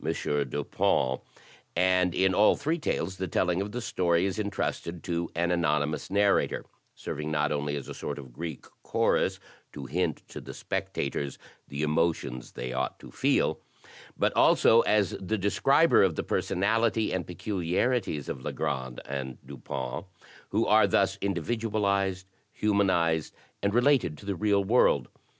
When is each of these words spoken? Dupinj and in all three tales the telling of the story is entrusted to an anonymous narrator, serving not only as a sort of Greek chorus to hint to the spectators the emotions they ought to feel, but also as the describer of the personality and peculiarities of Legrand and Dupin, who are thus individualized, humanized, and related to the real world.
Dupinj 0.03 1.21
and 1.75 2.15
in 2.15 2.33
all 2.33 2.55
three 2.55 2.79
tales 2.79 3.17
the 3.17 3.27
telling 3.27 3.61
of 3.61 3.71
the 3.71 3.81
story 3.81 4.25
is 4.25 4.39
entrusted 4.39 5.03
to 5.03 5.29
an 5.35 5.51
anonymous 5.51 6.09
narrator, 6.09 6.65
serving 6.95 7.29
not 7.29 7.51
only 7.51 7.75
as 7.75 7.87
a 7.87 7.93
sort 7.93 8.17
of 8.17 8.33
Greek 8.33 8.65
chorus 8.81 9.39
to 9.73 9.85
hint 9.85 10.23
to 10.29 10.41
the 10.41 10.55
spectators 10.55 11.37
the 11.67 11.83
emotions 11.83 12.53
they 12.53 12.73
ought 12.73 12.97
to 12.97 13.11
feel, 13.11 13.59
but 14.17 14.33
also 14.35 14.81
as 14.81 15.11
the 15.21 15.37
describer 15.37 16.01
of 16.01 16.15
the 16.15 16.23
personality 16.23 17.13
and 17.13 17.27
peculiarities 17.27 18.27
of 18.27 18.41
Legrand 18.41 18.99
and 19.05 19.37
Dupin, 19.45 20.05
who 20.49 20.65
are 20.65 20.87
thus 20.87 21.19
individualized, 21.21 22.25
humanized, 22.53 23.35
and 23.61 23.71
related 23.71 24.17
to 24.17 24.25
the 24.25 24.33
real 24.35 24.63
world. 24.63 25.09